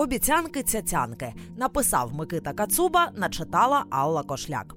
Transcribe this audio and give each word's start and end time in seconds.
Обіцянки 0.00 0.62
цяцянки 0.62 1.34
написав 1.56 2.14
Микита 2.14 2.52
Кацуба, 2.52 3.10
начитала 3.16 3.84
Алла 3.90 4.22
Кошляк. 4.22 4.74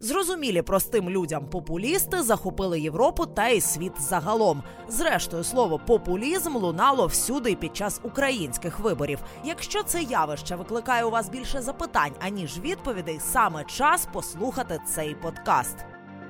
Зрозумілі 0.00 0.62
простим 0.62 1.10
людям 1.10 1.46
популісти 1.46 2.22
захопили 2.22 2.80
Європу 2.80 3.26
та 3.26 3.48
й 3.48 3.60
світ 3.60 3.92
загалом. 4.00 4.62
Зрештою, 4.88 5.44
слово 5.44 5.80
популізм 5.86 6.56
лунало 6.56 7.06
всюди 7.06 7.54
під 7.54 7.76
час 7.76 8.00
українських 8.02 8.80
виборів. 8.80 9.18
Якщо 9.44 9.82
це 9.82 10.02
явище 10.02 10.56
викликає 10.56 11.04
у 11.04 11.10
вас 11.10 11.28
більше 11.28 11.62
запитань 11.62 12.12
аніж 12.20 12.58
відповідей, 12.58 13.20
саме 13.20 13.64
час 13.64 14.08
послухати 14.12 14.80
цей 14.86 15.14
подкаст. 15.14 15.76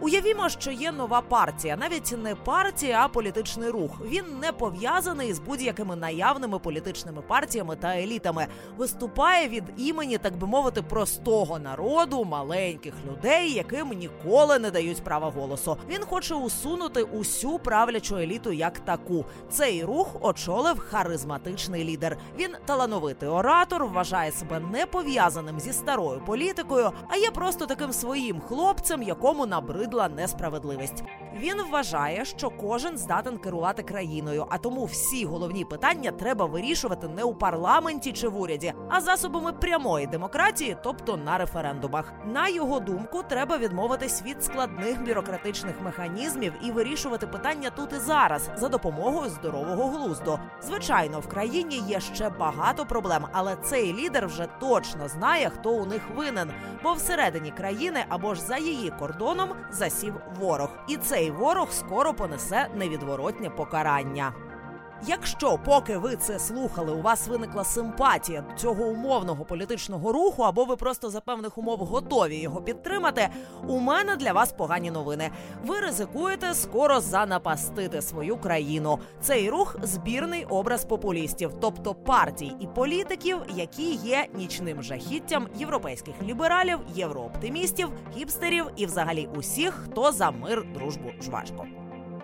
Уявімо, 0.03 0.49
що 0.49 0.71
є 0.71 0.93
нова 0.93 1.21
партія, 1.21 1.77
навіть 1.77 2.15
не 2.23 2.35
партія, 2.35 3.01
а 3.05 3.09
політичний 3.09 3.71
рух. 3.71 3.91
Він 4.05 4.25
не 4.43 4.53
пов'язаний 4.53 5.33
з 5.33 5.39
будь-якими 5.39 5.97
наявними 5.97 6.59
політичними 6.59 7.23
партіями 7.23 7.77
та 7.77 7.89
елітами. 7.97 8.47
Виступає 8.77 9.49
від 9.49 9.65
імені, 9.77 10.19
так 10.19 10.37
би 10.37 10.47
мовити, 10.47 10.83
простого 10.83 11.59
народу, 11.59 12.25
маленьких 12.25 12.95
людей, 13.09 13.53
яким 13.53 13.89
ніколи 13.89 14.59
не 14.59 14.71
дають 14.71 15.05
права 15.05 15.31
голосу. 15.31 15.77
Він 15.89 16.03
хоче 16.05 16.35
усунути 16.35 17.03
усю 17.03 17.59
правлячу 17.59 18.17
еліту 18.17 18.53
як 18.53 18.79
таку. 18.79 19.25
Цей 19.51 19.85
рух 19.85 20.17
очолив 20.21 20.79
харизматичний 20.79 21.85
лідер. 21.85 22.17
Він 22.39 22.51
талановитий 22.67 23.29
оратор, 23.29 23.87
вважає 23.87 24.33
себе 24.33 24.61
не 24.73 24.87
пов'язаним 24.87 25.61
зі 25.61 25.73
старою 25.73 26.21
політикою, 26.27 26.91
а 27.09 27.17
є 27.17 27.31
просто 27.31 27.67
таким 27.67 27.93
своїм 27.93 28.41
хлопцем, 28.41 29.03
якому 29.03 29.47
набрид 29.47 29.90
набридла 29.91 30.09
несправедливість. 30.09 31.05
Він 31.35 31.63
вважає, 31.71 32.25
що 32.25 32.51
кожен 32.51 32.99
здатен 32.99 33.39
керувати 33.39 33.83
країною, 33.83 34.47
а 34.51 34.59
тому 34.59 34.85
всі 34.85 35.25
головні 35.25 35.65
питання 35.65 36.11
треба 36.11 36.45
вирішувати 36.45 37.09
не 37.09 37.25
у 37.25 37.35
парламенті 37.35 38.13
чи 38.13 38.29
в 38.29 38.41
уряді, 38.41 38.73
а 38.89 39.01
засобами 39.01 39.53
прямої 39.53 40.07
демократії, 40.07 40.77
тобто 40.83 41.17
на 41.17 41.39
референдумах. 41.39 42.13
На 42.25 42.49
його 42.49 42.81
думку, 42.81 43.23
треба 43.29 43.59
відмовитись 43.59 44.23
від 44.23 44.45
складних 44.45 45.05
бюрократичних 45.05 45.75
механізмів 45.81 46.53
і 46.63 46.71
вирішувати 46.71 47.27
питання 47.27 47.71
тут 47.71 47.93
і 47.93 47.97
зараз 47.97 48.51
за 48.57 48.69
допомогою 48.69 49.31
здорового 49.31 49.89
глузду. 49.89 50.39
Звичайно, 50.63 51.21
в 51.21 51.29
країні 51.29 51.83
є 51.89 52.01
ще 52.01 52.31
багато 52.31 52.87
проблем, 52.87 53.27
але 53.33 53.57
цей 53.57 53.93
лідер 53.93 54.27
вже 54.27 54.49
точно 54.61 55.09
знає, 55.09 55.51
хто 55.51 55.71
у 55.71 55.87
них 55.87 56.03
винен, 56.17 56.51
бо 56.83 56.93
всередині 56.93 57.51
країни 57.51 58.05
або 58.09 58.35
ж 58.35 58.41
за 58.41 58.57
її 58.57 58.93
кордоном 58.99 59.49
засів 59.71 60.15
ворог, 60.41 60.69
і 60.89 60.97
цей 61.21 61.31
ворог 61.31 61.73
скоро 61.73 62.15
понесе 62.15 62.69
невідворотне 62.75 63.51
покарання. 63.51 64.33
Якщо 65.07 65.59
поки 65.65 65.97
ви 65.97 66.17
це 66.17 66.39
слухали, 66.39 66.93
у 66.93 67.03
вас 67.03 67.29
виникла 67.29 67.65
симпатія 67.65 68.45
до 68.51 68.57
цього 68.57 68.85
умовного 68.85 69.45
політичного 69.45 70.13
руху, 70.13 70.43
або 70.43 70.65
ви 70.65 70.77
просто 70.77 71.11
за 71.11 71.21
певних 71.21 71.59
умов 71.59 71.79
готові 71.79 72.37
його 72.37 72.63
підтримати, 72.63 73.29
у 73.69 73.79
мене 73.79 74.17
для 74.17 74.33
вас 74.33 74.53
погані 74.53 74.91
новини. 74.91 75.31
Ви 75.65 75.81
ризикуєте 75.81 76.55
скоро 76.55 77.01
занапастити 77.01 78.03
свою 78.03 78.37
країну. 78.37 78.99
Цей 79.21 79.51
рух 79.51 79.77
збірний 79.83 80.45
образ 80.45 80.85
популістів, 80.85 81.53
тобто 81.61 81.95
партій 81.95 82.53
і 82.61 82.67
політиків, 82.67 83.39
які 83.55 83.95
є 83.95 84.27
нічним 84.35 84.83
жахіттям 84.83 85.49
європейських 85.57 86.15
лібералів, 86.23 86.79
єврооптимістів, 86.95 87.89
хіпстерів 88.15 88.67
і, 88.77 88.87
взагалі, 88.87 89.29
усіх, 89.37 89.75
хто 89.75 90.13
за 90.13 90.31
мир, 90.31 90.67
дружбу, 90.75 91.11
жвачку. 91.23 91.67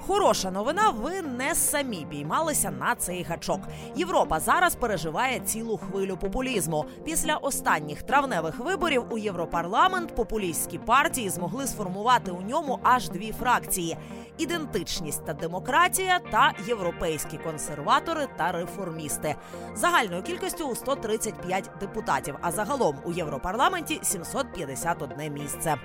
Хороша 0.07 0.51
новина. 0.51 0.91
Ви 0.91 1.23
не 1.23 1.55
самі 1.55 2.07
піймалися 2.11 2.71
на 2.71 2.95
цей 2.95 3.23
гачок. 3.23 3.61
Європа 3.97 4.41
зараз 4.41 4.75
переживає 4.75 5.41
цілу 5.41 5.77
хвилю 5.77 6.17
популізму. 6.17 6.85
Після 7.05 7.37
останніх 7.37 8.03
травневих 8.03 8.59
виборів 8.59 9.05
у 9.11 9.19
Європарламент 9.19 10.15
популістські 10.15 10.79
партії 10.79 11.31
змогли 11.31 11.67
сформувати 11.67 12.31
у 12.31 12.41
ньому 12.41 12.79
аж 12.83 13.09
дві 13.09 13.33
фракції: 13.33 13.97
ідентичність 14.39 15.25
та 15.25 15.33
демократія 15.33 16.19
та 16.19 16.53
європейські 16.67 17.39
консерватори 17.39 18.27
та 18.37 18.53
реформісти 18.53 19.35
загальною 19.75 20.23
кількістю 20.23 20.69
у 20.69 20.75
135 20.75 21.71
депутатів. 21.81 22.37
А 22.41 22.53
загалом 22.53 22.97
у 23.05 23.13
Європарламенті 23.13 24.01
751 24.03 25.33
місце. 25.33 25.77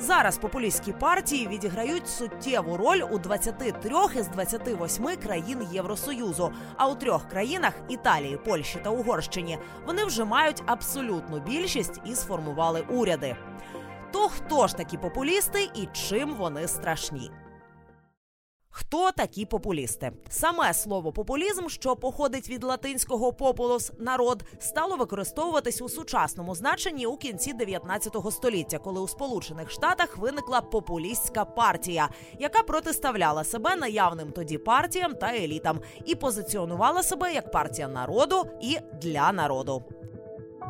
Зараз 0.00 0.38
популістські 0.38 0.92
партії 0.92 1.48
відіграють 1.48 2.08
суттєву 2.08 2.76
роль 2.76 3.02
у 3.10 3.18
23 3.18 3.72
із 4.16 4.28
28 4.28 5.06
країн 5.22 5.58
Євросоюзу. 5.72 6.52
А 6.76 6.88
у 6.88 6.94
трьох 6.94 7.28
країнах 7.28 7.72
Італії, 7.88 8.36
Польщі 8.36 8.78
та 8.84 8.90
Угорщині 8.90 9.58
вони 9.86 10.04
вже 10.04 10.24
мають 10.24 10.62
абсолютну 10.66 11.40
більшість 11.40 12.00
і 12.04 12.14
сформували 12.14 12.80
уряди. 12.88 13.36
То 14.12 14.28
хто 14.28 14.66
ж 14.66 14.76
такі 14.76 14.98
популісти 14.98 15.70
і 15.74 15.88
чим 15.92 16.34
вони 16.34 16.68
страшні? 16.68 17.30
Хто 18.70 19.10
такі 19.12 19.46
популісти? 19.46 20.12
Саме 20.28 20.74
слово 20.74 21.12
популізм, 21.12 21.68
що 21.68 21.96
походить 21.96 22.48
від 22.48 22.64
латинського 22.64 23.32
популос 23.32 23.92
народ, 23.98 24.44
стало 24.58 24.96
використовуватись 24.96 25.82
у 25.82 25.88
сучасному 25.88 26.54
значенні 26.54 27.06
у 27.06 27.16
кінці 27.16 27.52
19 27.52 28.16
століття, 28.30 28.78
коли 28.78 29.00
у 29.00 29.08
Сполучених 29.08 29.70
Штатах 29.70 30.16
виникла 30.16 30.60
популістська 30.60 31.44
партія, 31.44 32.08
яка 32.38 32.62
протиставляла 32.62 33.44
себе 33.44 33.76
наявним 33.76 34.32
тоді 34.32 34.58
партіям 34.58 35.14
та 35.14 35.34
елітам 35.36 35.80
і 36.04 36.14
позиціонувала 36.14 37.02
себе 37.02 37.34
як 37.34 37.50
партія 37.50 37.88
народу 37.88 38.46
і 38.60 38.78
для 39.02 39.32
народу. 39.32 39.84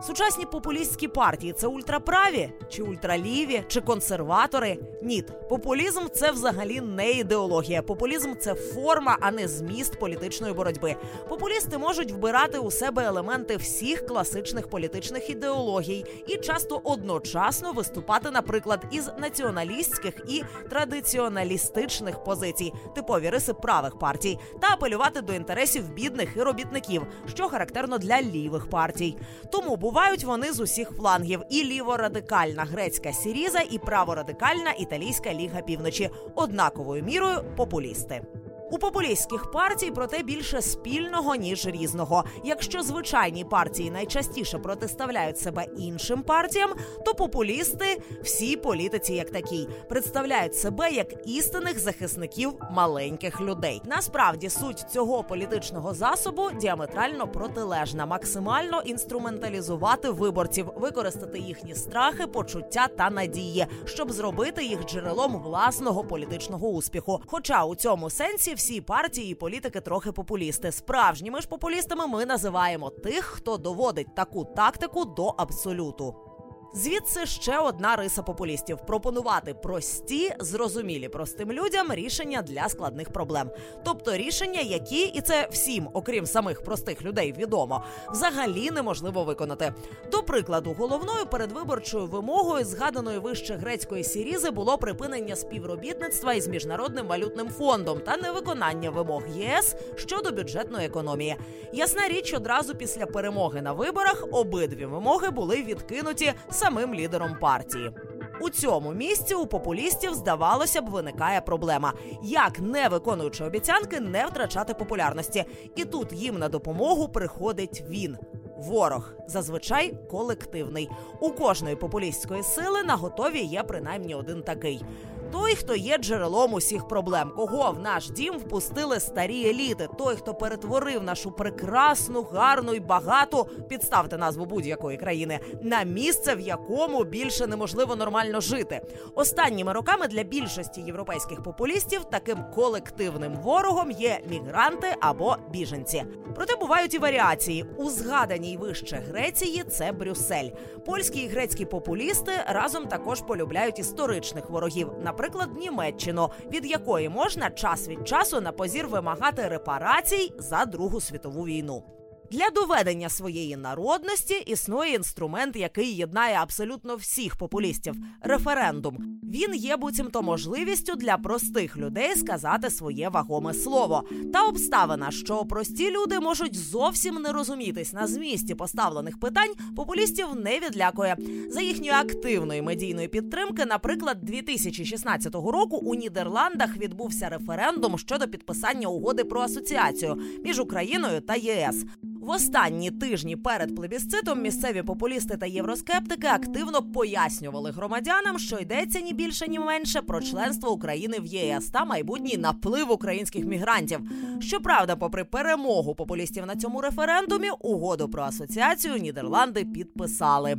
Сучасні 0.02 0.46
популістські 0.46 1.08
партії 1.08 1.52
це 1.52 1.66
ультраправі, 1.66 2.52
чи 2.68 2.82
ультраліві, 2.82 3.64
чи 3.68 3.80
консерватори. 3.80 4.78
Ні, 5.02 5.24
популізм 5.48 6.00
це 6.14 6.30
взагалі 6.30 6.80
не 6.80 7.10
ідеологія. 7.10 7.82
Популізм 7.82 8.34
це 8.40 8.54
форма, 8.54 9.16
а 9.20 9.30
не 9.30 9.48
зміст 9.48 9.98
політичної 9.98 10.52
боротьби. 10.52 10.96
Популісти 11.28 11.78
можуть 11.78 12.12
вбирати 12.12 12.58
у 12.58 12.70
себе 12.70 13.04
елементи 13.04 13.56
всіх 13.56 14.06
класичних 14.06 14.68
політичних 14.68 15.30
ідеологій 15.30 16.04
і 16.26 16.36
часто 16.36 16.80
одночасно 16.84 17.72
виступати, 17.72 18.30
наприклад, 18.30 18.84
із 18.90 19.10
націоналістських 19.18 20.14
і 20.28 20.42
традиціоналістичних 20.70 22.24
позицій, 22.24 22.72
типові 22.94 23.30
риси 23.30 23.54
правих 23.54 23.98
партій, 23.98 24.38
та 24.60 24.68
апелювати 24.68 25.20
до 25.20 25.32
інтересів 25.32 25.92
бідних 25.92 26.36
і 26.36 26.42
робітників, 26.42 27.06
що 27.34 27.48
характерно 27.48 27.98
для 27.98 28.22
лівих 28.22 28.70
партій. 28.70 29.16
Тому 29.52 29.76
бувають 29.90 30.24
вони 30.24 30.52
з 30.52 30.60
усіх 30.60 30.90
флангів: 30.90 31.42
і 31.50 31.64
ліворадикальна 31.64 32.64
грецька 32.64 33.12
сіріза, 33.12 33.60
і 33.70 33.78
праворадикальна 33.78 34.72
італійська 34.78 35.34
ліга 35.34 35.60
півночі 35.60 36.10
однаковою 36.34 37.02
мірою 37.02 37.44
популісти. 37.56 38.22
У 38.72 38.78
популістських 38.78 39.50
партій 39.50 39.90
проте 39.90 40.22
більше 40.22 40.62
спільного 40.62 41.34
ніж 41.34 41.66
різного. 41.66 42.24
Якщо 42.44 42.82
звичайні 42.82 43.44
партії 43.44 43.90
найчастіше 43.90 44.58
протиставляють 44.58 45.38
себе 45.38 45.66
іншим 45.78 46.22
партіям, 46.22 46.70
то 47.04 47.14
популісти 47.14 48.02
всі 48.22 48.56
політиці, 48.56 49.14
як 49.14 49.30
такі, 49.30 49.68
представляють 49.88 50.56
себе 50.56 50.90
як 50.90 51.28
істинних 51.28 51.78
захисників 51.78 52.52
маленьких 52.70 53.40
людей. 53.40 53.82
Насправді 53.84 54.50
суть 54.50 54.84
цього 54.92 55.24
політичного 55.24 55.94
засобу 55.94 56.50
діаметрально 56.60 57.28
протилежна, 57.28 58.06
максимально 58.06 58.82
інструменталізувати 58.82 60.10
виборців, 60.10 60.70
використати 60.76 61.38
їхні 61.38 61.74
страхи, 61.74 62.26
почуття 62.26 62.88
та 62.96 63.10
надії, 63.10 63.66
щоб 63.84 64.12
зробити 64.12 64.64
їх 64.64 64.86
джерелом 64.86 65.42
власного 65.42 66.04
політичного 66.04 66.68
успіху. 66.68 67.22
Хоча 67.26 67.64
у 67.64 67.74
цьому 67.74 68.10
сенсі 68.10 68.54
всі 68.60 68.80
партії 68.80 69.32
і 69.32 69.34
політики 69.34 69.80
трохи 69.80 70.12
популісти. 70.12 70.72
Справжніми 70.72 71.40
ж 71.40 71.48
популістами 71.48 72.06
ми 72.06 72.26
називаємо 72.26 72.90
тих, 72.90 73.24
хто 73.24 73.56
доводить 73.56 74.14
таку 74.14 74.44
тактику 74.44 75.04
до 75.04 75.26
абсолюту. 75.26 76.29
Звідси 76.72 77.26
ще 77.26 77.58
одна 77.58 77.96
риса 77.96 78.22
популістів: 78.22 78.78
пропонувати 78.86 79.54
прості, 79.54 80.32
зрозумілі 80.40 81.08
простим 81.08 81.52
людям 81.52 81.92
рішення 81.92 82.42
для 82.42 82.68
складних 82.68 83.12
проблем, 83.12 83.50
тобто 83.84 84.16
рішення, 84.16 84.60
які 84.60 85.04
і 85.04 85.20
це 85.20 85.48
всім, 85.52 85.88
окрім 85.92 86.26
самих 86.26 86.64
простих 86.64 87.02
людей, 87.02 87.34
відомо, 87.38 87.84
взагалі 88.12 88.70
неможливо 88.70 89.24
виконати. 89.24 89.74
До 90.12 90.22
прикладу, 90.22 90.74
головною 90.78 91.26
передвиборчою 91.26 92.06
вимогою 92.06 92.64
згаданої 92.64 93.18
вище 93.18 93.54
грецької 93.54 94.04
сірізи 94.04 94.50
було 94.50 94.78
припинення 94.78 95.36
співробітництва 95.36 96.34
із 96.34 96.48
міжнародним 96.48 97.06
валютним 97.06 97.48
фондом 97.48 98.00
та 98.00 98.16
невиконання 98.16 98.90
вимог 98.90 99.22
ЄС 99.36 99.74
щодо 99.96 100.30
бюджетної 100.30 100.86
економії. 100.86 101.36
Ясна 101.72 102.08
річ, 102.08 102.34
одразу 102.34 102.74
після 102.74 103.06
перемоги 103.06 103.62
на 103.62 103.72
виборах 103.72 104.24
обидві 104.32 104.84
вимоги 104.84 105.30
були 105.30 105.62
відкинуті 105.62 106.32
самим 106.60 106.94
лідером 106.94 107.36
партії. 107.40 107.92
У 108.40 108.50
цьому 108.50 108.92
місці 108.92 109.34
у 109.34 109.46
популістів 109.46 110.14
здавалося 110.14 110.82
б 110.82 110.90
виникає 110.90 111.40
проблема, 111.40 111.92
як 112.22 112.60
не 112.60 112.88
виконуючи 112.88 113.44
обіцянки, 113.44 114.00
не 114.00 114.26
втрачати 114.26 114.74
популярності. 114.74 115.44
І 115.76 115.84
тут 115.84 116.12
їм 116.12 116.38
на 116.38 116.48
допомогу 116.48 117.08
приходить 117.08 117.84
він. 117.88 118.16
ворог, 118.58 119.12
зазвичай 119.26 119.94
колективний. 120.10 120.90
У 121.20 121.30
кожної 121.30 121.76
популістської 121.76 122.42
сили 122.42 122.82
на 122.82 122.96
готові 122.96 123.40
є 123.40 123.62
принаймні 123.62 124.14
один 124.14 124.42
такий 124.42 124.82
той, 125.32 125.54
хто 125.54 125.74
є 125.74 125.98
джерелом 125.98 126.54
усіх 126.54 126.88
проблем, 126.88 127.32
кого 127.36 127.72
в 127.72 127.80
наш 127.80 128.10
дім 128.10 128.38
впустили 128.38 129.00
старі 129.00 129.48
еліти, 129.48 129.88
той, 129.98 130.16
хто 130.16 130.34
перетворив 130.34 131.02
нашу 131.02 131.30
прекрасну, 131.30 132.22
гарну 132.22 132.74
і 132.74 132.80
багату 132.80 133.48
підставте 133.68 134.18
назву 134.18 134.46
будь-якої 134.46 134.98
країни 134.98 135.40
на 135.62 135.82
місце, 135.82 136.34
в 136.34 136.40
якому 136.40 137.04
більше 137.04 137.46
неможливо 137.46 137.96
нормально 137.96 138.40
жити. 138.40 138.80
Останніми 139.14 139.72
роками 139.72 140.08
для 140.08 140.22
більшості 140.22 140.80
європейських 140.80 141.42
популістів 141.42 142.04
таким 142.04 142.38
колективним 142.54 143.34
ворогом 143.34 143.90
є 143.90 144.20
мігранти 144.30 144.94
або 145.00 145.36
біженці. 145.50 146.04
Проте 146.34 146.56
бувають 146.56 146.94
і 146.94 146.98
варіації 146.98 147.66
у 147.76 147.90
згаданій 147.90 148.56
вище 148.56 148.96
Греції. 148.96 149.64
Це 149.70 149.92
Брюссель. 149.92 150.50
Польські 150.86 151.20
і 151.20 151.28
грецькі 151.28 151.64
популісти 151.64 152.32
разом 152.48 152.86
також 152.86 153.20
полюбляють 153.20 153.78
історичних 153.78 154.50
ворогів 154.50 154.90
наприклад, 155.02 155.19
Німеччину, 155.60 156.30
від 156.52 156.66
якої 156.66 157.08
можна 157.08 157.50
час 157.50 157.88
від 157.88 158.08
часу 158.08 158.40
на 158.40 158.52
позір 158.52 158.86
вимагати 158.86 159.48
репарацій 159.48 160.32
за 160.38 160.64
Другу 160.64 161.00
світову 161.00 161.44
війну. 161.44 161.82
Для 162.32 162.50
доведення 162.54 163.08
своєї 163.08 163.56
народності 163.56 164.34
існує 164.46 164.94
інструмент, 164.94 165.56
який 165.56 165.96
єднає 165.96 166.36
абсолютно 166.36 166.96
всіх 166.96 167.36
популістів 167.36 167.94
референдум. 168.20 168.98
Він 169.22 169.54
є 169.54 169.76
буцімто 169.76 170.22
можливістю 170.22 170.94
для 170.96 171.16
простих 171.16 171.76
людей 171.76 172.16
сказати 172.16 172.70
своє 172.70 173.08
вагоме 173.08 173.54
слово. 173.54 174.04
Та 174.32 174.44
обставина, 174.44 175.10
що 175.10 175.44
прості 175.44 175.90
люди 175.90 176.20
можуть 176.20 176.56
зовсім 176.56 177.14
не 177.14 177.32
розумітись 177.32 177.92
на 177.92 178.06
змісті 178.06 178.54
поставлених 178.54 179.20
питань, 179.20 179.50
популістів 179.76 180.26
не 180.36 180.58
відлякує. 180.58 181.16
За 181.50 181.60
їхньої 181.60 181.92
активної 181.92 182.62
медійної 182.62 183.08
підтримки, 183.08 183.64
наприклад, 183.64 184.18
2016 184.22 185.34
року 185.34 185.76
у 185.76 185.94
Нідерландах 185.94 186.76
відбувся 186.76 187.28
референдум 187.28 187.98
щодо 187.98 188.28
підписання 188.28 188.88
угоди 188.88 189.24
про 189.24 189.40
асоціацію 189.40 190.18
між 190.44 190.60
Україною 190.60 191.20
та 191.20 191.34
ЄС. 191.34 191.84
В 192.20 192.30
останні 192.30 192.90
тижні 192.90 193.36
перед 193.36 193.76
плебісцитом 193.76 194.42
місцеві 194.42 194.82
популісти 194.82 195.36
та 195.36 195.46
євроскептики 195.46 196.26
активно 196.26 196.82
пояснювали 196.82 197.70
громадянам, 197.70 198.38
що 198.38 198.58
йдеться 198.58 199.00
ні 199.00 199.12
більше, 199.12 199.48
ні 199.48 199.58
менше 199.58 200.02
про 200.02 200.20
членство 200.20 200.72
України 200.72 201.20
в 201.20 201.26
ЄС 201.26 201.70
та 201.70 201.84
майбутній 201.84 202.36
наплив 202.36 202.90
українських 202.90 203.44
мігрантів. 203.44 204.00
Щоправда, 204.40 204.96
попри 204.96 205.24
перемогу 205.24 205.94
популістів 205.94 206.46
на 206.46 206.56
цьому 206.56 206.80
референдумі, 206.80 207.48
угоду 207.60 208.08
про 208.08 208.22
асоціацію 208.22 208.96
Нідерланди 208.96 209.64
підписали. 209.64 210.56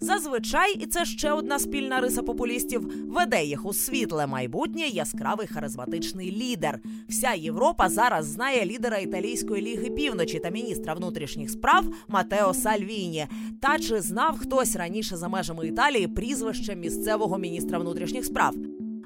Зазвичай, 0.00 0.76
і 0.78 0.86
це 0.86 1.04
ще 1.04 1.32
одна 1.32 1.58
спільна 1.58 2.00
риса 2.00 2.22
популістів, 2.22 3.12
веде 3.12 3.44
їх 3.44 3.66
у 3.66 3.72
світле 3.72 4.26
майбутнє 4.26 4.86
яскравий 4.86 5.46
харизматичний 5.46 6.30
лідер. 6.32 6.80
Вся 7.08 7.32
Європа 7.34 7.88
зараз 7.88 8.26
знає 8.26 8.66
лідера 8.66 8.98
італійської 8.98 9.62
ліги 9.62 9.90
півночі 9.90 10.38
та 10.38 10.50
міністра 10.50 10.94
внутрішніх 10.94 11.50
справ 11.50 11.84
Матео 12.08 12.54
Сальвіні. 12.54 13.26
Та 13.62 13.78
чи 13.78 14.00
знав 14.00 14.38
хтось 14.38 14.76
раніше 14.76 15.16
за 15.16 15.28
межами 15.28 15.66
Італії 15.66 16.08
прізвище 16.08 16.76
місцевого 16.76 17.38
міністра 17.38 17.78
внутрішніх 17.78 18.24
справ? 18.24 18.54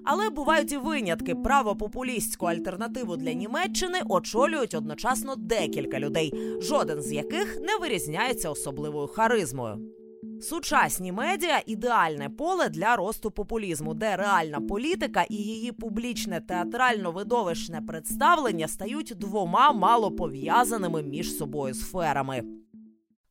Але 0.04 0.30
бувають 0.30 0.72
і 0.72 0.76
винятки. 0.76 1.34
Правопопулістську 1.34 2.46
альтернативу 2.46 3.16
для 3.16 3.32
Німеччини 3.32 3.98
очолюють 4.08 4.74
одночасно 4.74 5.36
декілька 5.36 6.00
людей, 6.00 6.34
жоден 6.60 7.02
з 7.02 7.12
яких 7.12 7.60
не 7.60 7.76
вирізняється 7.80 8.50
особливою 8.50 9.06
харизмою. 9.06 9.97
Сучасні 10.40 11.12
медіа 11.12 11.62
ідеальне 11.66 12.28
поле 12.28 12.68
для 12.68 12.96
росту 12.96 13.30
популізму, 13.30 13.94
де 13.94 14.16
реальна 14.16 14.60
політика 14.60 15.22
і 15.22 15.34
її 15.34 15.72
публічне 15.72 16.40
театрально-видовищне 16.40 17.86
представлення 17.86 18.68
стають 18.68 19.12
двома 19.16 19.72
мало 19.72 20.10
пов'язаними 20.10 21.02
між 21.02 21.36
собою 21.36 21.74
сферами. 21.74 22.42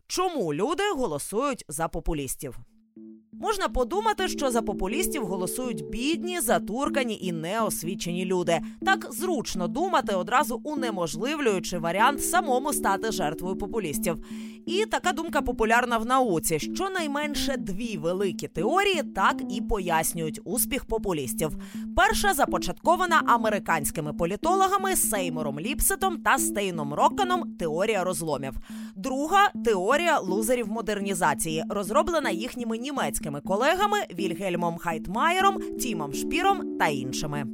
Чому 0.07 0.53
люди 0.53 0.83
голосують 0.95 1.65
за 1.67 1.87
популістів? 1.87 2.59
Можна 3.39 3.69
подумати, 3.69 4.27
що 4.27 4.51
за 4.51 4.61
популістів 4.61 5.25
голосують 5.25 5.89
бідні, 5.89 6.39
затуркані 6.39 7.19
і 7.21 7.31
неосвічені 7.31 8.25
люди. 8.25 8.61
Так 8.85 9.07
зручно 9.11 9.67
думати, 9.67 10.15
одразу 10.15 10.61
унеможливлюючи 10.63 11.77
варіант 11.77 12.23
самому 12.23 12.73
стати 12.73 13.11
жертвою 13.11 13.55
популістів. 13.55 14.17
І 14.65 14.85
така 14.85 15.11
думка 15.11 15.41
популярна 15.41 15.97
в 15.97 16.05
науці. 16.05 16.59
Щонайменше 16.59 17.57
дві 17.57 17.97
великі 17.97 18.47
теорії 18.47 19.03
так 19.03 19.41
і 19.49 19.61
пояснюють 19.61 20.41
успіх 20.43 20.85
популістів. 20.85 21.57
Перша 21.95 22.33
започаткована 22.33 23.21
американськими 23.27 24.13
політологами 24.13 24.95
Сеймором 24.95 25.59
Ліпсетом 25.59 26.17
та 26.17 26.37
Стейном 26.37 26.93
Рокканом 26.93 27.55
теорія 27.59 28.03
розломів. 28.03 28.53
Друга 28.95 29.49
теорія 29.65 30.19
лузерів 30.19 30.67
модернізації, 30.67 31.63
розроблена 31.69 32.29
їхніми 32.29 32.77
німецькими 32.77 33.26
колегами 33.41 33.97
Вільгельмом 34.19 34.77
Хайтмаєром, 34.77 35.57
Тімом 35.79 36.13
Шпіром 36.13 36.77
та 36.77 36.87
іншими. 36.87 37.45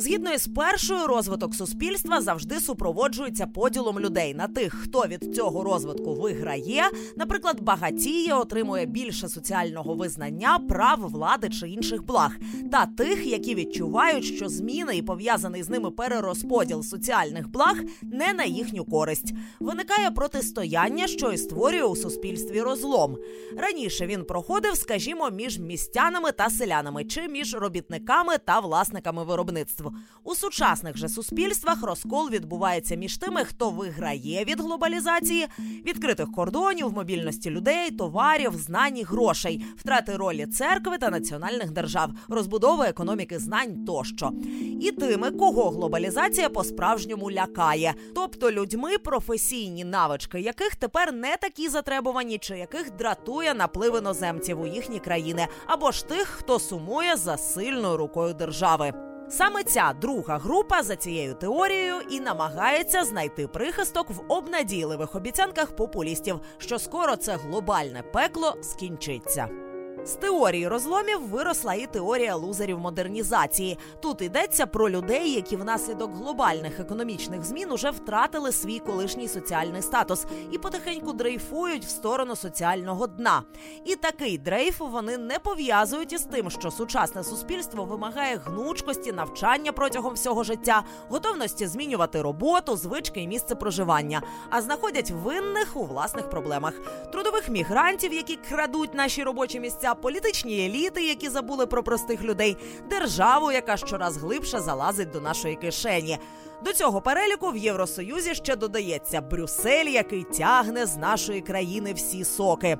Згідно 0.00 0.32
із 0.32 0.46
першою, 0.46 1.06
розвиток 1.06 1.54
суспільства 1.54 2.20
завжди 2.20 2.60
супроводжується 2.60 3.46
поділом 3.46 4.00
людей 4.00 4.34
на 4.34 4.46
тих, 4.46 4.74
хто 4.74 5.06
від 5.06 5.34
цього 5.34 5.64
розвитку 5.64 6.14
виграє, 6.14 6.82
наприклад, 7.16 7.60
багатіє, 7.60 8.34
отримує 8.34 8.86
більше 8.86 9.28
соціального 9.28 9.94
визнання, 9.94 10.58
прав, 10.58 10.98
влади 11.00 11.48
чи 11.48 11.68
інших 11.68 12.06
благ, 12.06 12.36
та 12.72 12.86
тих, 12.86 13.26
які 13.26 13.54
відчувають, 13.54 14.24
що 14.24 14.48
зміни 14.48 14.96
і 14.96 15.02
пов'язаний 15.02 15.62
з 15.62 15.68
ними 15.68 15.90
перерозподіл 15.90 16.82
соціальних 16.82 17.48
благ 17.48 17.76
не 18.02 18.32
на 18.32 18.44
їхню 18.44 18.84
користь. 18.84 19.32
Виникає 19.60 20.10
протистояння, 20.10 21.06
що 21.06 21.32
і 21.32 21.38
створює 21.38 21.82
у 21.82 21.96
суспільстві 21.96 22.60
розлом. 22.60 23.16
Раніше 23.56 24.06
він 24.06 24.24
проходив, 24.24 24.76
скажімо, 24.76 25.30
між 25.30 25.58
містянами 25.58 26.32
та 26.32 26.50
селянами, 26.50 27.04
чи 27.04 27.28
між 27.28 27.54
робітниками 27.54 28.38
та 28.38 28.60
власниками 28.60 29.24
виробництва. 29.24 29.87
У 30.24 30.34
сучасних 30.34 30.96
же 30.96 31.08
суспільствах 31.08 31.82
розкол 31.82 32.30
відбувається 32.30 32.94
між 32.94 33.18
тими, 33.18 33.44
хто 33.44 33.70
виграє 33.70 34.44
від 34.44 34.60
глобалізації, 34.60 35.46
відкритих 35.86 36.32
кордонів, 36.32 36.92
мобільності 36.92 37.50
людей, 37.50 37.90
товарів, 37.90 38.52
знань 38.56 38.98
і 38.98 39.02
грошей, 39.02 39.64
втрати 39.76 40.16
ролі 40.16 40.46
церкви 40.46 40.98
та 40.98 41.10
національних 41.10 41.70
держав, 41.70 42.10
розбудови 42.28 42.84
економіки 42.84 43.38
знань 43.38 43.84
тощо, 43.84 44.32
і 44.80 44.92
тими, 44.92 45.30
кого 45.30 45.70
глобалізація 45.70 46.48
по 46.48 46.64
справжньому 46.64 47.30
лякає, 47.30 47.94
тобто 48.14 48.52
людьми, 48.52 48.98
професійні 48.98 49.84
навички, 49.84 50.40
яких 50.40 50.76
тепер 50.76 51.12
не 51.12 51.36
такі 51.36 51.68
затребувані, 51.68 52.38
чи 52.38 52.58
яких 52.58 52.96
дратує 52.96 53.54
наплив 53.54 53.98
іноземців 53.98 54.60
у 54.60 54.66
їхні 54.66 54.98
країни, 54.98 55.46
або 55.66 55.90
ж 55.90 56.06
тих, 56.08 56.26
хто 56.26 56.58
сумує 56.58 57.16
за 57.16 57.36
сильною 57.36 57.96
рукою 57.96 58.34
держави. 58.34 58.92
Саме 59.30 59.64
ця 59.64 59.92
друга 60.00 60.38
група 60.38 60.82
за 60.82 60.96
цією 60.96 61.34
теорією 61.34 61.94
і 62.10 62.20
намагається 62.20 63.04
знайти 63.04 63.46
прихисток 63.46 64.10
в 64.10 64.20
обнадійливих 64.28 65.14
обіцянках 65.14 65.76
популістів, 65.76 66.40
що 66.58 66.78
скоро 66.78 67.16
це 67.16 67.36
глобальне 67.36 68.02
пекло 68.02 68.56
скінчиться. 68.62 69.67
З 70.04 70.10
теорії 70.10 70.68
розломів 70.68 71.28
виросла 71.28 71.74
і 71.74 71.86
теорія 71.86 72.34
лузерів 72.36 72.78
модернізації. 72.78 73.78
Тут 74.00 74.22
йдеться 74.22 74.66
про 74.66 74.90
людей, 74.90 75.32
які 75.32 75.56
внаслідок 75.56 76.16
глобальних 76.16 76.80
економічних 76.80 77.44
змін 77.44 77.72
уже 77.72 77.90
втратили 77.90 78.52
свій 78.52 78.78
колишній 78.78 79.28
соціальний 79.28 79.82
статус 79.82 80.26
і 80.52 80.58
потихеньку 80.58 81.12
дрейфують 81.12 81.84
в 81.84 81.88
сторону 81.88 82.36
соціального 82.36 83.06
дна. 83.06 83.42
І 83.84 83.96
такий 83.96 84.38
дрейф 84.38 84.80
вони 84.80 85.18
не 85.18 85.38
пов'язують 85.38 86.12
із 86.12 86.22
тим, 86.22 86.50
що 86.50 86.70
сучасне 86.70 87.24
суспільство 87.24 87.84
вимагає 87.84 88.36
гнучкості, 88.36 89.12
навчання 89.12 89.72
протягом 89.72 90.14
всього 90.14 90.44
життя, 90.44 90.82
готовності 91.08 91.66
змінювати 91.66 92.22
роботу, 92.22 92.76
звички 92.76 93.20
і 93.20 93.28
місце 93.28 93.54
проживання, 93.54 94.22
а 94.50 94.62
знаходять 94.62 95.10
винних 95.10 95.76
у 95.76 95.84
власних 95.84 96.30
проблемах 96.30 96.72
трудових 97.12 97.48
мігрантів, 97.48 98.12
які 98.12 98.36
крадуть 98.36 98.94
наші 98.94 99.22
робочі 99.22 99.60
місця 99.60 99.87
політичні 99.94 100.66
еліти, 100.66 101.04
які 101.04 101.28
забули 101.28 101.66
про 101.66 101.82
простих 101.82 102.22
людей, 102.22 102.56
державу, 102.90 103.52
яка 103.52 103.76
щораз 103.76 104.16
глибше 104.16 104.60
залазить 104.60 105.10
до 105.10 105.20
нашої 105.20 105.56
кишені. 105.56 106.18
До 106.64 106.72
цього 106.72 107.00
переліку 107.00 107.50
в 107.50 107.56
Євросоюзі 107.56 108.34
ще 108.34 108.56
додається 108.56 109.20
Брюссель, 109.20 109.86
який 109.86 110.24
тягне 110.24 110.86
з 110.86 110.96
нашої 110.96 111.40
країни 111.40 111.92
всі 111.92 112.24
соки. 112.24 112.78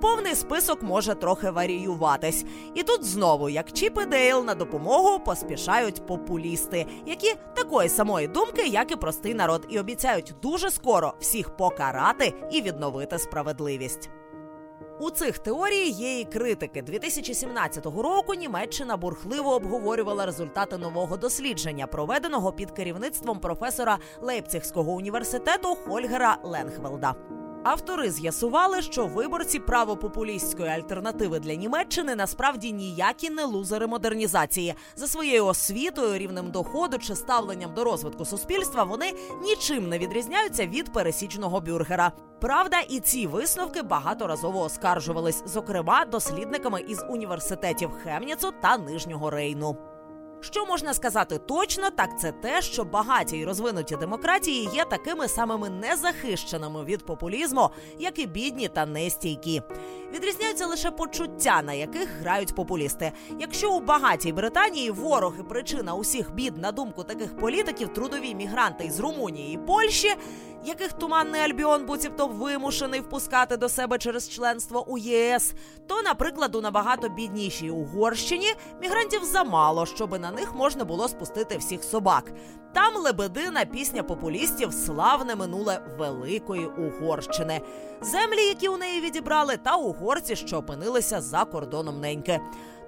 Повний 0.00 0.34
список 0.34 0.82
може 0.82 1.14
трохи 1.14 1.50
варіюватись, 1.50 2.44
і 2.74 2.82
тут 2.82 3.04
знову, 3.04 3.48
як 3.48 3.72
Чіп 3.72 3.98
і 4.02 4.06
Дейл, 4.06 4.44
на 4.44 4.54
допомогу 4.54 5.20
поспішають 5.20 6.06
популісти, 6.06 6.86
які 7.06 7.34
такої 7.56 7.88
самої 7.88 8.28
думки, 8.28 8.66
як 8.66 8.92
і 8.92 8.96
простий 8.96 9.34
народ, 9.34 9.66
і 9.68 9.78
обіцяють 9.78 10.34
дуже 10.42 10.70
скоро 10.70 11.14
всіх 11.20 11.56
покарати 11.56 12.34
і 12.52 12.62
відновити 12.62 13.18
справедливість. 13.18 14.10
У 15.00 15.10
цих 15.10 15.38
теорій 15.38 15.88
є 15.88 16.20
і 16.20 16.24
критики. 16.24 16.82
2017 16.82 17.86
року 17.86 18.34
Німеччина 18.34 18.96
бурхливо 18.96 19.54
обговорювала 19.54 20.26
результати 20.26 20.78
нового 20.78 21.16
дослідження, 21.16 21.86
проведеного 21.86 22.52
під 22.52 22.70
керівництвом 22.70 23.40
професора 23.40 23.98
Лейпцигського 24.20 24.92
університету 24.92 25.68
Хольгера 25.68 26.38
Ленхвелда. 26.44 27.14
Автори 27.62 28.10
з'ясували, 28.10 28.82
що 28.82 29.06
виборці 29.06 29.58
правопопулістської 29.58 30.68
альтернативи 30.68 31.40
для 31.40 31.54
Німеччини 31.54 32.14
насправді 32.14 32.72
ніякі 32.72 33.30
не 33.30 33.44
лузери 33.44 33.86
модернізації 33.86 34.74
за 34.96 35.06
своєю 35.06 35.46
освітою, 35.46 36.18
рівнем 36.18 36.50
доходу 36.50 36.98
чи 36.98 37.16
ставленням 37.16 37.74
до 37.74 37.84
розвитку 37.84 38.24
суспільства. 38.24 38.84
Вони 38.84 39.12
нічим 39.42 39.88
не 39.88 39.98
відрізняються 39.98 40.66
від 40.66 40.92
пересічного 40.92 41.60
бюргера. 41.60 42.12
Правда, 42.40 42.80
і 42.88 43.00
ці 43.00 43.26
висновки 43.26 43.82
багаторазово 43.82 44.60
оскаржувались, 44.60 45.42
зокрема 45.46 46.04
дослідниками 46.04 46.80
із 46.80 47.04
університетів 47.08 47.90
Хемніцу 47.90 48.52
та 48.62 48.78
Нижнього 48.78 49.30
Рейну. 49.30 49.89
Що 50.40 50.66
можна 50.66 50.94
сказати 50.94 51.38
точно, 51.38 51.90
так 51.90 52.20
це 52.20 52.32
те, 52.32 52.62
що 52.62 52.84
багаті 52.84 53.36
й 53.36 53.44
розвинуті 53.44 53.96
демократії 53.96 54.68
є 54.74 54.84
такими 54.84 55.28
самими 55.28 55.70
незахищеними 55.70 56.84
від 56.84 57.06
популізму, 57.06 57.70
як 57.98 58.18
і 58.18 58.26
бідні 58.26 58.68
та 58.68 58.86
нестійкі. 58.86 59.62
Відрізняються 60.14 60.66
лише 60.66 60.90
почуття, 60.90 61.62
на 61.62 61.72
яких 61.72 62.08
грають 62.20 62.54
популісти. 62.54 63.12
Якщо 63.38 63.72
у 63.72 63.80
багатій 63.80 64.32
Британії 64.32 64.90
ворог 64.90 65.34
і 65.40 65.42
причина 65.42 65.94
усіх 65.94 66.34
бід, 66.34 66.56
на 66.56 66.72
думку 66.72 67.04
таких 67.04 67.36
політиків, 67.36 67.88
трудові 67.88 68.34
мігранти 68.34 68.84
із 68.84 69.00
Румунії 69.00 69.54
і 69.54 69.58
Польщі, 69.58 70.14
яких 70.64 70.92
туманний 70.92 71.40
Альбіон 71.40 71.86
буцімто 71.86 72.26
вимушений 72.26 73.00
впускати 73.00 73.56
до 73.56 73.68
себе 73.68 73.98
через 73.98 74.28
членство 74.28 74.88
у 74.88 74.98
ЄС, 74.98 75.52
то, 75.86 76.02
наприклад, 76.02 76.54
у 76.54 76.60
набагато 76.60 77.08
біднішій 77.08 77.70
Угорщині 77.70 78.54
мігрантів 78.82 79.24
замало, 79.24 79.86
щоби 79.86 80.18
на 80.18 80.30
них 80.30 80.54
можна 80.54 80.84
було 80.84 81.08
спустити 81.08 81.56
всіх 81.56 81.84
собак. 81.84 82.32
Там 82.72 82.96
лебедина 82.96 83.64
пісня 83.64 84.02
популістів 84.02 84.72
славне 84.72 85.36
минуле 85.36 85.80
великої 85.98 86.66
Угорщини, 86.66 87.60
землі, 88.02 88.42
які 88.42 88.68
у 88.68 88.76
неї 88.76 89.00
відібрали, 89.00 89.56
та 89.56 89.76
угорці, 90.00 90.36
що 90.36 90.56
опинилися 90.56 91.20
за 91.20 91.44
кордоном 91.44 92.00
неньки. 92.00 92.40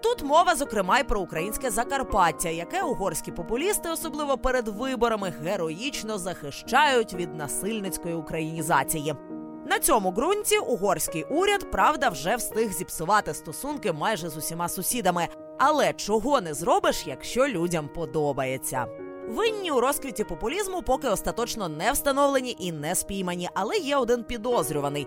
Тут 0.02 0.22
мова, 0.22 0.54
зокрема, 0.54 0.98
й 0.98 1.04
про 1.04 1.20
українське 1.20 1.70
Закарпаття, 1.70 2.48
яке 2.48 2.82
угорські 2.82 3.32
популісти, 3.32 3.88
особливо 3.88 4.38
перед 4.38 4.68
виборами, 4.68 5.32
героїчно 5.44 6.18
захищають 6.18 7.14
від 7.14 7.34
насильницької 7.34 8.14
українізації. 8.14 9.14
На 9.66 9.78
цьому 9.78 10.10
ґрунті 10.10 10.58
угорський 10.58 11.24
уряд, 11.30 11.70
правда, 11.70 12.08
вже 12.08 12.36
встиг 12.36 12.72
зіпсувати 12.72 13.34
стосунки 13.34 13.92
майже 13.92 14.28
з 14.28 14.36
усіма 14.36 14.68
сусідами. 14.68 15.28
Але 15.58 15.92
чого 15.92 16.40
не 16.40 16.54
зробиш, 16.54 17.04
якщо 17.06 17.48
людям 17.48 17.88
подобається? 17.94 18.86
Винні 19.28 19.70
у 19.70 19.80
розквіті 19.80 20.24
популізму 20.24 20.82
поки 20.82 21.08
остаточно 21.08 21.68
не 21.68 21.92
встановлені 21.92 22.56
і 22.58 22.72
не 22.72 22.94
спіймані, 22.94 23.48
але 23.54 23.76
є 23.76 23.96
один 23.96 24.24
підозрюваний. 24.24 25.06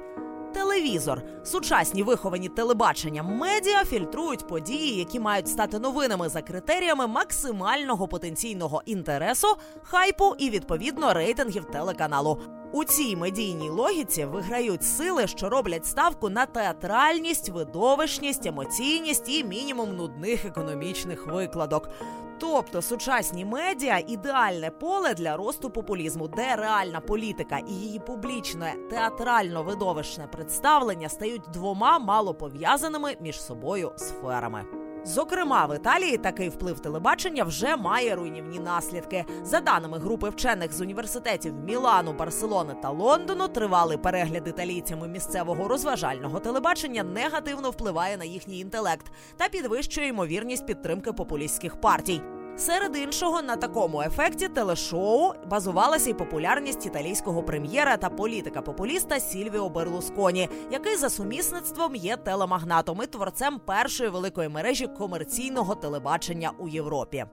Телевізор, 0.56 1.22
сучасні 1.44 2.04
виховані 2.04 2.50
телебачення, 2.50 3.24
медіа 3.24 3.86
фільтрують 3.86 4.48
події, 4.48 4.98
які 4.98 5.20
мають 5.20 5.48
стати 5.48 5.80
новинами 5.80 6.30
за 6.30 6.42
критеріями 6.42 7.08
максимального 7.08 8.08
потенційного 8.08 8.82
інтересу, 8.86 9.48
хайпу 9.84 10.36
і 10.38 10.50
відповідно 10.50 11.14
рейтингів 11.14 11.66
телеканалу. 11.66 12.40
У 12.72 12.84
цій 12.84 13.16
медійній 13.16 13.70
логіці 13.70 14.26
виграють 14.26 14.84
сили, 14.84 15.28
що 15.28 15.50
роблять 15.50 15.86
ставку 15.86 16.30
на 16.30 16.46
театральність, 16.46 17.50
видовищність, 17.50 18.46
емоційність 18.46 19.30
і 19.30 19.44
мінімум 19.44 19.96
нудних 19.96 20.46
економічних 20.46 21.28
викладок. 21.28 21.90
Тобто 22.39 22.82
сучасні 22.82 23.46
медіа 23.46 24.01
ідеальне 24.08 24.72
поле 24.72 25.13
для 25.13 25.38
росту 25.38 25.70
популізму, 25.70 26.27
де 26.27 26.56
реальна 26.56 27.00
політика 27.00 27.58
і 27.68 27.74
її 27.74 28.00
публічне 28.00 28.75
театрально-видовищне 28.92 30.27
представлення 30.27 31.10
стають 31.10 31.50
двома 31.54 32.00
мало 32.00 32.34
пов'язаними 32.34 33.15
між 33.22 33.42
собою 33.42 33.92
сферами. 33.96 34.75
Зокрема, 35.06 35.66
в 35.66 35.76
Італії 35.76 36.18
такий 36.18 36.50
вплив 36.50 36.80
телебачення 36.80 37.44
вже 37.44 37.76
має 37.76 38.16
руйнівні 38.16 38.60
наслідки. 38.60 39.26
За 39.44 39.60
даними 39.60 39.98
групи 39.98 40.30
вчених 40.30 40.74
з 40.74 40.82
університетів 40.82 41.54
Мілану, 41.54 42.14
Барселони 42.14 42.76
та 42.82 42.90
Лондону, 42.90 43.48
тривалий 43.48 43.98
перегляд 43.98 44.48
італійцями 44.48 45.08
місцевого 45.08 45.68
розважального 45.68 46.40
телебачення 46.40 47.04
негативно 47.04 47.70
впливає 47.70 48.18
на 48.18 48.26
їхній 48.26 48.60
інтелект 48.60 49.06
та 49.38 49.50
підвищує 49.50 50.08
ймовірність 50.08 50.66
підтримки 50.66 51.14
популістських 51.14 51.82
партій. 51.82 52.22
Серед 52.58 52.98
іншого, 52.98 53.42
на 53.42 53.56
такому 53.56 54.02
ефекті 54.02 54.48
телешоу 54.48 55.34
базувалася 55.48 56.10
й 56.10 56.14
популярність 56.14 56.86
італійського 56.86 57.44
прем'єра 57.44 57.98
та 57.98 58.10
політика 58.10 58.62
популіста 58.62 59.20
Сільвіо 59.20 59.70
Берлусконі, 59.70 60.50
який 60.72 60.96
за 60.96 61.10
сумісництвом 61.10 61.96
є 61.96 62.18
телемагнатом 62.18 63.02
і 63.04 63.08
творцем 63.08 63.60
першої 63.60 64.10
великої 64.10 64.50
мережі 64.50 64.88
комерційного 64.88 65.76
телебачення 65.76 66.52
у 66.60 66.68
Європі. 66.68 67.26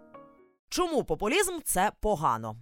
Чому 0.69 1.05
популізм 1.05 1.59
це 1.65 1.91
погано? 2.01 2.57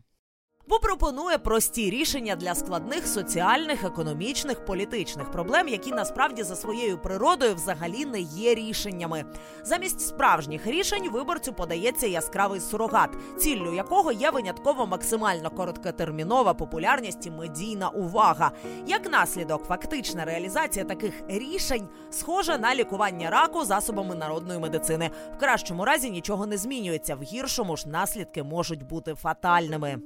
Бо 0.71 0.79
пропонує 0.79 1.39
прості 1.39 1.91
рішення 1.91 2.37
для 2.37 2.55
складних 2.55 3.07
соціальних, 3.07 3.85
економічних, 3.85 4.65
політичних 4.65 5.31
проблем, 5.31 5.69
які 5.69 5.93
насправді 5.93 6.43
за 6.43 6.57
своєю 6.57 6.99
природою 6.99 7.55
взагалі 7.55 8.05
не 8.05 8.21
є 8.21 8.55
рішеннями. 8.55 9.25
Замість 9.63 10.01
справжніх 10.01 10.67
рішень 10.67 11.11
виборцю 11.11 11.53
подається 11.53 12.07
яскравий 12.07 12.61
сурогат, 12.61 13.11
ціллю 13.39 13.75
якого 13.75 14.13
є 14.13 14.31
винятково 14.31 14.87
максимально 14.87 15.51
короткотермінова 15.51 16.55
популярність 16.55 17.27
і 17.27 17.31
медійна 17.31 17.89
увага. 17.89 18.51
Як 18.87 19.13
наслідок, 19.13 19.65
фактична 19.65 20.25
реалізація 20.25 20.85
таких 20.85 21.15
рішень 21.29 21.89
схожа 22.11 22.59
на 22.59 22.75
лікування 22.75 23.31
раку 23.31 23.65
засобами 23.65 24.15
народної 24.15 24.59
медицини. 24.59 25.11
В 25.37 25.39
кращому 25.39 25.85
разі 25.85 26.11
нічого 26.11 26.47
не 26.47 26.57
змінюється, 26.57 27.15
в 27.15 27.23
гіршому 27.23 27.77
ж 27.77 27.89
наслідки 27.89 28.43
можуть 28.43 28.83
бути 28.83 29.15
фатальними. 29.15 29.99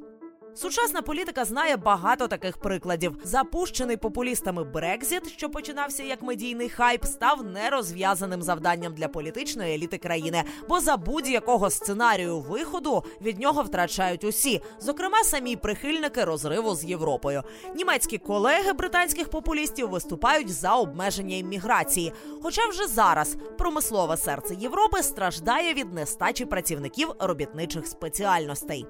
Сучасна 0.56 1.02
політика 1.02 1.44
знає 1.44 1.76
багато 1.76 2.28
таких 2.28 2.56
прикладів. 2.56 3.16
Запущений 3.24 3.96
популістами 3.96 4.64
Брекзіт, 4.64 5.28
що 5.30 5.50
починався 5.50 6.02
як 6.02 6.22
медійний 6.22 6.68
хайп, 6.68 7.04
став 7.04 7.44
нерозв'язаним 7.44 8.42
завданням 8.42 8.94
для 8.94 9.08
політичної 9.08 9.74
еліти 9.74 9.98
країни, 9.98 10.44
бо 10.68 10.80
за 10.80 10.96
будь-якого 10.96 11.70
сценарію 11.70 12.40
виходу 12.40 13.04
від 13.20 13.40
нього 13.40 13.62
втрачають 13.62 14.24
усі, 14.24 14.60
зокрема 14.80 15.24
самі 15.24 15.56
прихильники 15.56 16.24
розриву 16.24 16.74
з 16.74 16.84
Європою. 16.84 17.42
Німецькі 17.76 18.18
колеги 18.18 18.72
британських 18.72 19.30
популістів 19.30 19.90
виступають 19.90 20.52
за 20.52 20.74
обмеження 20.74 21.36
імміграції. 21.36 22.12
Хоча 22.42 22.68
вже 22.68 22.86
зараз 22.86 23.36
промислове 23.58 24.16
серце 24.16 24.54
Європи 24.54 25.02
страждає 25.02 25.74
від 25.74 25.92
нестачі 25.92 26.44
працівників 26.44 27.08
робітничих 27.18 27.86
спеціальностей. 27.86 28.86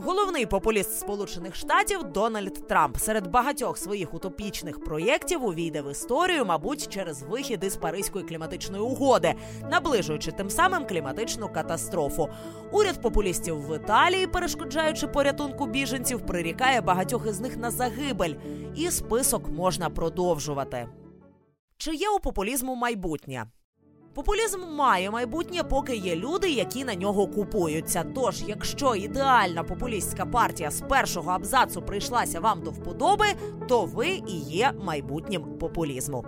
Головний 0.00 0.46
популіст 0.46 1.00
Сполучених 1.00 1.54
Штатів 1.54 2.04
Дональд 2.04 2.68
Трамп 2.68 2.96
серед 2.96 3.26
багатьох 3.26 3.78
своїх 3.78 4.14
утопічних 4.14 4.84
проєктів 4.84 5.44
увійде 5.44 5.82
в 5.82 5.90
історію, 5.90 6.44
мабуть, 6.44 6.88
через 6.88 7.22
вихід 7.22 7.64
із 7.64 7.76
Паризької 7.76 8.24
кліматичної 8.24 8.82
угоди, 8.82 9.34
наближуючи 9.70 10.32
тим 10.32 10.50
самим 10.50 10.86
кліматичну 10.86 11.48
катастрофу. 11.48 12.28
Уряд 12.72 13.02
популістів 13.02 13.66
в 13.66 13.76
Італії, 13.76 14.26
перешкоджаючи 14.26 15.06
порятунку 15.06 15.66
біженців, 15.66 16.26
прирікає 16.26 16.80
багатьох 16.80 17.26
із 17.26 17.40
них 17.40 17.56
на 17.56 17.70
загибель, 17.70 18.34
і 18.76 18.90
список 18.90 19.48
можна 19.48 19.90
продовжувати. 19.90 20.88
Чи 21.76 21.94
є 21.94 22.08
у 22.08 22.20
популізму 22.20 22.74
майбутнє? 22.74 23.46
Популізм 24.14 24.60
має 24.76 25.10
майбутнє, 25.10 25.62
поки 25.62 25.96
є 25.96 26.16
люди, 26.16 26.50
які 26.50 26.84
на 26.84 26.94
нього 26.94 27.26
купуються. 27.26 28.04
Тож, 28.14 28.42
якщо 28.46 28.94
ідеальна 28.94 29.62
популістська 29.62 30.26
партія 30.26 30.70
з 30.70 30.80
першого 30.80 31.30
абзацу 31.30 31.82
прийшлася 31.82 32.40
вам 32.40 32.62
до 32.62 32.70
вподоби, 32.70 33.26
то 33.68 33.84
ви 33.84 34.08
і 34.08 34.36
є 34.38 34.72
майбутнім 34.84 35.42
популізму. 35.42 36.24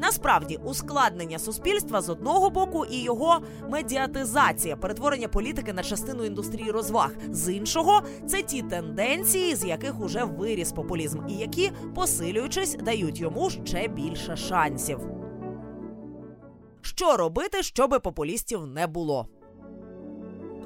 Насправді, 0.00 0.58
ускладнення 0.64 1.38
суспільства 1.38 2.00
з 2.00 2.08
одного 2.08 2.50
боку 2.50 2.84
і 2.84 3.02
його 3.02 3.40
медіатизація, 3.68 4.76
перетворення 4.76 5.28
політики 5.28 5.72
на 5.72 5.82
частину 5.82 6.24
індустрії 6.24 6.70
розваг, 6.70 7.10
з 7.30 7.52
іншого 7.52 8.02
це 8.26 8.42
ті 8.42 8.62
тенденції, 8.62 9.54
з 9.54 9.64
яких 9.64 10.00
уже 10.00 10.24
виріс 10.24 10.72
популізм, 10.72 11.18
і 11.28 11.32
які, 11.32 11.72
посилюючись, 11.94 12.74
дають 12.74 13.20
йому 13.20 13.50
ще 13.50 13.88
більше 13.88 14.36
шансів. 14.36 15.21
Що 16.82 17.16
робити, 17.16 17.62
щоби 17.62 17.98
популістів 17.98 18.66
не 18.66 18.86
було. 18.86 19.28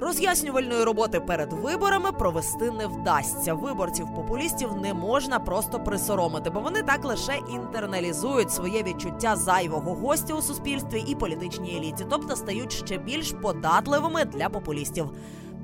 Роз'яснювальної 0.00 0.84
роботи 0.84 1.20
перед 1.20 1.52
виборами 1.52 2.12
провести 2.12 2.70
не 2.70 2.86
вдасться. 2.86 3.54
Виборців 3.54 4.06
популістів 4.16 4.72
не 4.82 4.94
можна 4.94 5.38
просто 5.38 5.80
присоромити, 5.80 6.50
бо 6.50 6.60
вони 6.60 6.82
так 6.82 7.04
лише 7.04 7.38
інтерналізують 7.54 8.50
своє 8.50 8.82
відчуття 8.82 9.36
зайвого 9.36 9.94
гостя 9.94 10.34
у 10.34 10.42
суспільстві 10.42 11.04
і 11.08 11.14
політичній 11.14 11.76
еліті, 11.76 12.06
тобто 12.10 12.36
стають 12.36 12.72
ще 12.72 12.98
більш 12.98 13.32
податливими 13.32 14.24
для 14.24 14.48
популістів. 14.48 15.10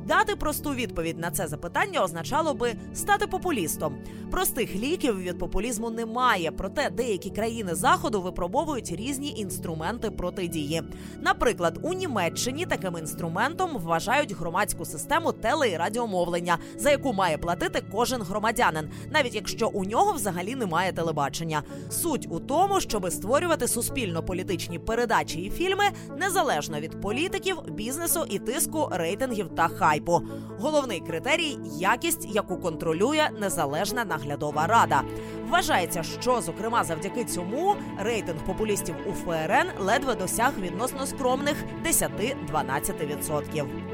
Дати 0.06 0.36
просту 0.36 0.70
відповідь 0.70 1.18
на 1.18 1.30
це 1.30 1.46
запитання 1.46 2.04
означало 2.04 2.54
би 2.54 2.74
стати 2.94 3.26
популістом. 3.26 3.96
Простих 4.30 4.74
ліків 4.74 5.20
від 5.20 5.38
популізму 5.38 5.90
немає, 5.90 6.50
проте 6.50 6.90
деякі 6.90 7.30
країни 7.30 7.74
заходу 7.74 8.22
випробовують 8.22 8.92
різні 8.92 9.34
інструменти 9.36 10.10
протидії. 10.10 10.82
Наприклад, 11.20 11.78
у 11.82 11.92
Німеччині 11.92 12.66
таким 12.66 12.98
інструментом 12.98 13.70
вважають 13.78 14.32
громадську 14.32 14.84
систему 14.84 15.32
теле 15.32 15.70
і 15.70 15.76
радіомовлення, 15.76 16.58
за 16.76 16.90
яку 16.90 17.12
має 17.12 17.38
платити 17.38 17.82
кожен 17.92 18.22
громадянин, 18.22 18.90
навіть 19.10 19.34
якщо 19.34 19.68
у 19.68 19.84
нього 19.84 20.12
взагалі 20.12 20.54
немає 20.54 20.92
телебачення. 20.92 21.62
Суть 21.90 22.26
у 22.30 22.40
тому, 22.40 22.80
щоби 22.80 23.10
створювати 23.10 23.68
суспільно-політичні 23.68 24.78
передачі 24.78 25.40
і 25.40 25.50
фільми 25.50 25.84
незалежно 26.18 26.80
від 26.80 27.00
політиків, 27.00 27.56
бізнесу 27.68 28.26
і 28.30 28.38
тиску 28.38 28.88
рейтингів 28.92 29.48
та 29.56 29.68
хай 29.68 29.91
хайпу. 29.92 30.22
Головний 30.58 31.00
критерій 31.00 31.58
якість, 31.78 32.34
яку 32.34 32.56
контролює 32.56 33.28
незалежна 33.40 34.04
наглядова 34.04 34.66
рада. 34.66 35.02
Вважається, 35.48 36.02
що 36.02 36.40
зокрема 36.40 36.84
завдяки 36.84 37.24
цьому 37.24 37.74
рейтинг 37.98 38.44
популістів 38.46 38.94
у 39.06 39.12
ФРН 39.12 39.68
ледве 39.78 40.14
досяг 40.14 40.52
відносно 40.60 41.06
скромних 41.06 41.56
10-12%. 41.86 43.91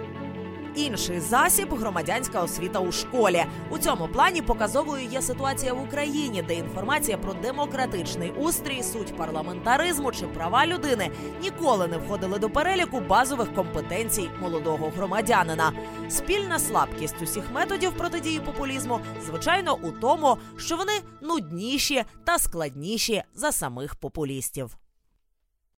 Інший 0.78 1.20
засіб 1.20 1.75
громадянська 1.75 2.42
освіта 2.42 2.78
у 2.78 2.92
школі. 2.92 3.44
У 3.70 3.78
цьому 3.78 4.08
плані 4.08 4.42
показовою 4.42 5.04
є 5.04 5.23
ситуація 5.23 5.75
в 5.75 5.82
Україні, 5.82 6.42
де 6.42 6.54
інформація 6.54 7.18
про 7.18 7.35
демократичний 7.35 8.32
устрій, 8.38 8.82
суть 8.82 9.16
парламентаризму 9.16 10.12
чи 10.12 10.26
права 10.26 10.66
людини 10.66 11.11
ніколи 11.42 11.88
не 11.88 11.97
входили 11.97 12.38
до 12.38 12.50
переліку 12.50 13.00
базових 13.00 13.54
компетенцій 13.54 14.30
молодого 14.40 14.92
громадянина. 14.97 15.73
Спільна 16.08 16.58
слабкість 16.58 17.23
усіх 17.23 17.44
методів 17.52 17.92
протидії 17.92 18.40
популізму, 18.40 19.00
звичайно, 19.26 19.78
у 19.82 19.90
тому, 19.92 20.38
що 20.56 20.76
вони 20.76 20.92
нудніші 21.23 22.04
та 22.25 22.38
складніші 22.38 23.23
за 23.35 23.52
самих 23.52 23.94
популістів. 23.94 24.78